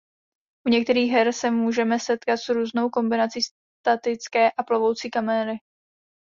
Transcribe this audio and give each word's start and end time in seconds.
U 0.67 0.69
některých 0.69 1.11
her 1.11 1.33
se 1.33 1.51
můžeme 1.51 1.99
setkat 1.99 2.37
s 2.37 2.49
různou 2.49 2.89
kombinací 2.89 3.39
statické 3.81 4.51
a 4.51 4.63
plovoucí 4.63 5.09
kamery. 5.11 5.57